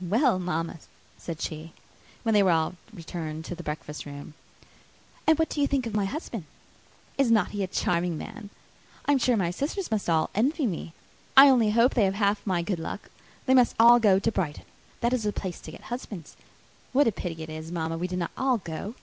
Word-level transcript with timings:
"Well, 0.00 0.38
mamma," 0.38 0.78
said 1.18 1.42
she, 1.42 1.74
when 2.22 2.32
they 2.32 2.42
were 2.42 2.50
all 2.50 2.76
returned 2.94 3.44
to 3.44 3.54
the 3.54 3.62
breakfast 3.62 4.06
room, 4.06 4.32
"and 5.26 5.38
what 5.38 5.50
do 5.50 5.60
you 5.60 5.66
think 5.66 5.84
of 5.86 5.92
my 5.92 6.06
husband? 6.06 6.44
Is 7.18 7.30
not 7.30 7.50
he 7.50 7.62
a 7.62 7.66
charming 7.66 8.16
man? 8.16 8.48
I 9.04 9.12
am 9.12 9.18
sure 9.18 9.36
my 9.36 9.50
sisters 9.50 9.90
must 9.90 10.08
all 10.08 10.30
envy 10.34 10.66
me. 10.66 10.94
I 11.36 11.50
only 11.50 11.72
hope 11.72 11.92
they 11.92 12.00
may 12.00 12.04
have 12.06 12.14
half 12.14 12.46
my 12.46 12.62
good 12.62 12.78
luck. 12.80 13.10
They 13.44 13.52
must 13.52 13.76
all 13.78 13.98
go 14.00 14.18
to 14.18 14.32
Brighton. 14.32 14.64
That 15.02 15.12
is 15.12 15.24
the 15.24 15.30
place 15.34 15.60
to 15.60 15.70
get 15.72 15.82
husbands. 15.92 16.38
What 16.94 17.06
a 17.06 17.12
pity 17.12 17.42
it 17.42 17.50
is, 17.50 17.70
mamma, 17.70 17.98
we 17.98 18.08
did 18.08 18.18
not 18.18 18.30
all 18.38 18.56
go!" 18.56 18.94